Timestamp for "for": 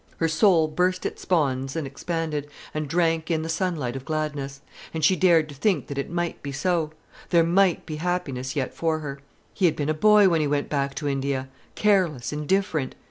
8.73-8.97